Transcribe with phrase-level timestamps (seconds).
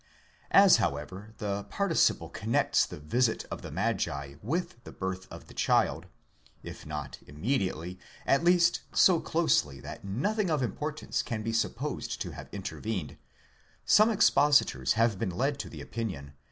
[0.49, 5.53] As, however, the participle connects the visit of the magi with the birth of 'the
[5.53, 6.07] child,
[6.63, 12.31] if not immediately, at least so closely that nothing of importance can be supposed to
[12.31, 13.17] have intervened,
[13.85, 16.37] some expositors have been led to the opinion that the 51 Lightfoot, Hore, p.